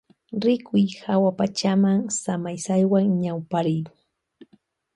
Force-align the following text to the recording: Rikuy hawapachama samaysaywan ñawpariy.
Rikuy 0.43 0.85
hawapachama 1.03 1.91
samaysaywan 2.23 3.07
ñawpariy. 3.21 3.83